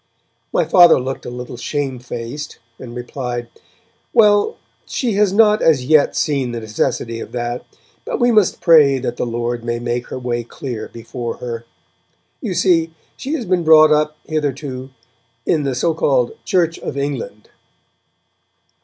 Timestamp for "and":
2.79-2.95